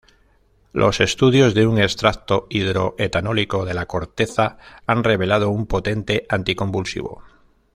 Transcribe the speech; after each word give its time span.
Los 0.73 0.99
estudios 0.99 1.53
de 1.53 1.67
un 1.67 1.77
extracto 1.77 2.47
hidro-etanólico 2.49 3.65
de 3.65 3.75
la 3.75 3.85
corteza 3.85 4.57
han 4.87 5.03
revelado 5.03 5.51
un 5.51 5.67
potente 5.67 6.25
anti-convulsivo. 6.27 7.21